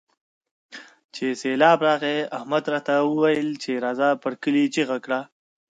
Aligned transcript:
چې 1.15 1.25
سېبلاب 1.41 1.79
راغی؛ 1.87 2.17
احمد 2.37 2.63
راته 2.73 2.93
وويل 3.09 3.49
چې 3.63 3.71
راځه 3.85 4.09
پر 4.23 4.33
کلي 4.43 4.63
چيغه 4.75 4.97
کړه. 5.05 5.19